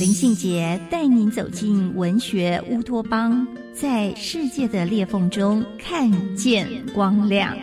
[0.00, 3.46] 林信杰带您走进文学乌托邦。
[3.74, 7.54] 在世界的裂缝中看见光亮。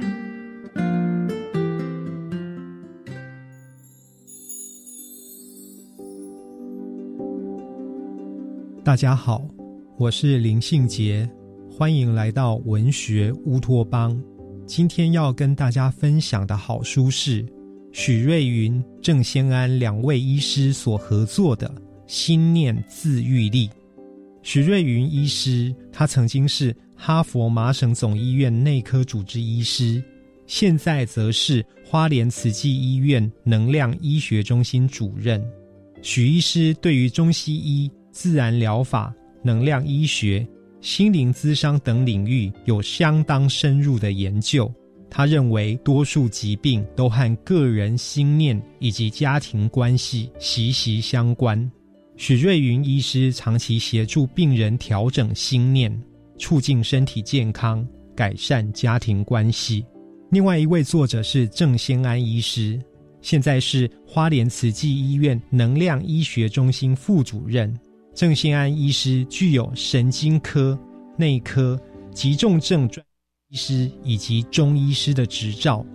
[8.84, 9.44] 大家好，
[9.98, 11.28] 我是林信杰，
[11.72, 14.16] 欢迎来到文学乌托邦。
[14.68, 17.44] 今天要跟大家分享的好书是
[17.92, 21.68] 许瑞云、郑先安两位医师所合作的
[22.08, 23.68] 《心念自愈力》。
[24.42, 30.02] 许瑞云医师，他曾经是哈佛麻省总医院内科主治医师，
[30.46, 35.46] 现在则是花莲慈济医院能量医学中心主任。
[36.02, 40.48] 许医师对于中西医、自然疗法、能量医学、
[40.80, 44.74] 心灵咨商等领域有相当深入的研究。
[45.10, 51.70] 他认为，多数疾病都和个人心念以及家庭关系息息相关。
[52.18, 55.96] 许瑞云医师长期协助病人调整心念，
[56.40, 59.86] 促进身体健康，改善家庭关系。
[60.32, 62.82] 另外一位作者是郑先安医师，
[63.22, 67.72] 现在是花莲慈济医院能量医学中心副主任。
[68.16, 70.78] 郑先安医师具有神经科、
[71.18, 71.80] 内科、
[72.12, 73.06] 急重症专
[73.50, 75.86] 医师以及中医师的执照，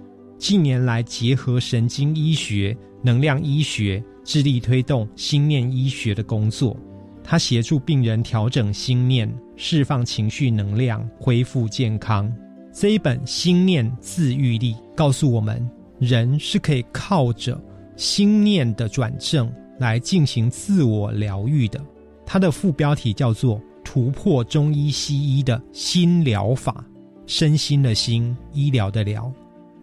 [0.43, 4.03] 近年来结合神经医学、能量医学。
[4.25, 6.77] 致力推动心念医学的工作，
[7.23, 12.33] 他协助病人调整心念，释放情绪能量，恢复健康。
[12.73, 15.69] 这一本《心念自愈力》告诉我们，
[15.99, 17.61] 人是可以靠着
[17.97, 21.81] 心念的转正来进行自我疗愈的。
[22.27, 26.85] 它的副标题叫做“突破中医西医的新疗法”，
[27.27, 29.33] 身心的心，医疗的疗。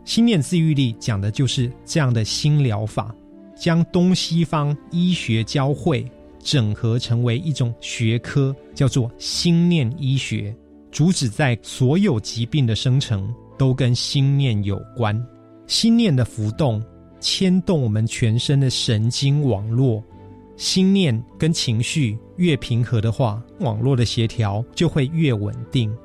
[0.09, 3.13] 心念自愈力讲的就是这样的新疗法。
[3.55, 6.03] 将东西方医学交汇
[6.39, 10.51] 整合成为一种学科，叫做心念医学，
[10.89, 15.23] 主旨在所有疾病的生成都跟心念有关。
[15.67, 16.83] 心念的浮动
[17.19, 20.03] 牵动我们全身的神经网络，
[20.57, 25.95] 心念跟情绪越平和的话，网络的协调就会越稳定。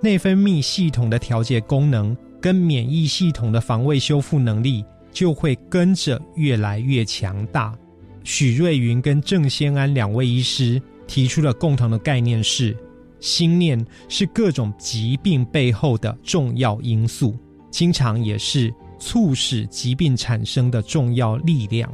[0.00, 4.84] 内分泌系统的调节功能跟免疫系统的防卫修复能力。
[5.12, 7.76] 就会跟着越来越强大。
[8.22, 12.76] 许瑞云跟郑先安两位医师提出了共同的概念是：
[13.18, 17.36] 心念是各种疾病背后的重要因素，
[17.72, 21.92] 经常也是促使疾病产生的重要力量。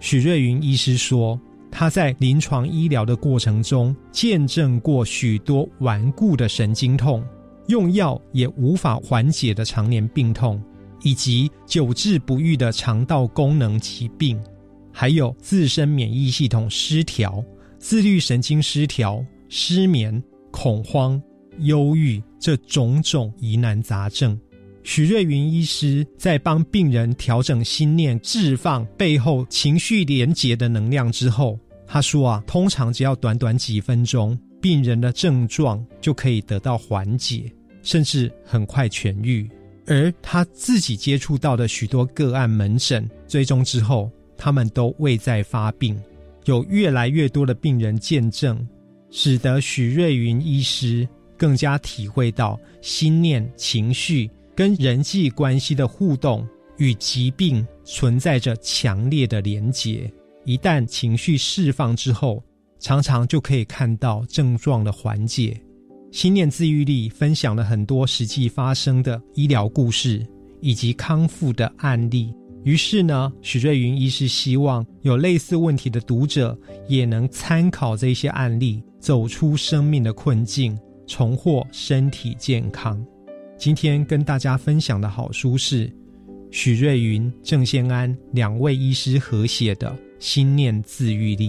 [0.00, 1.38] 许瑞云医师说，
[1.70, 7.22] 他在临床医疗的过程中见证过许多顽固的神经痛，
[7.68, 10.62] 用药也无法缓解的常年病痛。
[11.02, 14.40] 以及久治不愈的肠道功能疾病，
[14.90, 17.44] 还有自身免疫系统失调、
[17.78, 21.20] 自律神经失调、失眠、恐慌、
[21.58, 24.40] 忧郁这种种疑难杂症，
[24.82, 37.52] 许瑞云医师在帮病人调整心念、释放背后情绪连结的能量之后，他说啊，通常只要短短几分钟，病人的症状就可以得到缓解，
[37.82, 39.46] 甚至很快痊愈。
[39.86, 46.02] 而他自己接触到的许多个案门诊追踪之后，他们都未再发病，
[46.46, 48.66] 有越来越多的病人见证，
[49.10, 56.48] 使得许瑞云医师更加体会到心念、情绪跟人际关系的互动
[56.78, 60.10] 与疾病存在着强烈的连结。
[60.46, 62.42] 一旦情绪释放之后，
[62.84, 65.58] 常常就可以看到症状的缓解。
[66.12, 70.22] 心念自愈力分享了很多实际发生的医疗故事
[70.60, 72.30] 以及康复的案例。
[72.62, 76.54] 于是呢，许瑞云医师希望有类似问题的读者
[76.86, 83.02] 也能参考这些案例，走出生命的困境，重获身体健康。
[83.56, 85.90] 今天跟大家分享的好书是
[86.50, 91.48] 许瑞云、郑先安两位医师合写的《心念自愈力》。